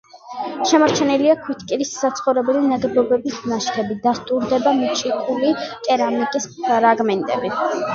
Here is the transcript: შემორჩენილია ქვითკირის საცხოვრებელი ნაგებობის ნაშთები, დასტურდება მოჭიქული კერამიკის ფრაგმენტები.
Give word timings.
შემორჩენილია 0.69 1.35
ქვითკირის 1.43 1.91
საცხოვრებელი 1.99 2.65
ნაგებობის 2.73 3.39
ნაშთები, 3.53 4.01
დასტურდება 4.09 4.77
მოჭიქული 4.83 5.57
კერამიკის 5.91 6.55
ფრაგმენტები. 6.69 7.59